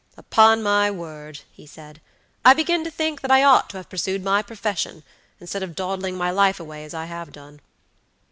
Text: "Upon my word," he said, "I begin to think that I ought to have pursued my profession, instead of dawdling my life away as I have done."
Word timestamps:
"Upon 0.17 0.63
my 0.63 0.89
word," 0.89 1.41
he 1.51 1.67
said, 1.67 2.01
"I 2.43 2.55
begin 2.55 2.83
to 2.85 2.89
think 2.89 3.21
that 3.21 3.29
I 3.29 3.43
ought 3.43 3.69
to 3.69 3.77
have 3.77 3.87
pursued 3.87 4.23
my 4.23 4.41
profession, 4.41 5.03
instead 5.39 5.61
of 5.61 5.75
dawdling 5.75 6.17
my 6.17 6.31
life 6.31 6.59
away 6.59 6.83
as 6.83 6.95
I 6.95 7.05
have 7.05 7.31
done." 7.31 7.59